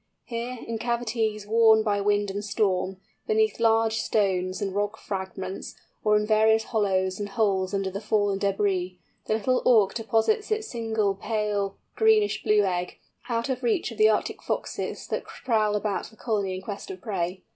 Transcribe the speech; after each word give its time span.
Here, 0.23 0.57
in 0.65 0.79
cavities, 0.79 1.45
worn 1.45 1.83
by 1.83 2.01
wind 2.01 2.31
and 2.31 2.43
storm, 2.43 2.97
beneath 3.27 3.59
large 3.59 3.99
stones 3.99 4.59
and 4.59 4.73
rock 4.73 4.97
fragments, 4.97 5.75
or 6.03 6.17
in 6.17 6.25
various 6.25 6.63
hollows 6.63 7.19
and 7.19 7.29
holes 7.29 7.71
under 7.71 7.91
the 7.91 8.01
fallen 8.01 8.39
débris, 8.39 8.97
the 9.27 9.35
Little 9.35 9.61
Auk 9.63 9.93
deposits 9.93 10.49
its 10.49 10.67
single 10.67 11.13
pale 11.13 11.77
greenish 11.95 12.41
blue 12.41 12.63
egg, 12.63 12.97
out 13.29 13.47
of 13.47 13.61
reach 13.61 13.91
of 13.91 13.99
the 13.99 14.09
Arctic 14.09 14.41
foxes 14.41 15.05
that 15.05 15.23
prowl 15.25 15.75
about 15.75 16.05
the 16.07 16.15
colony 16.15 16.55
in 16.55 16.63
quest 16.63 16.89
of 16.89 16.99
prey. 16.99 17.43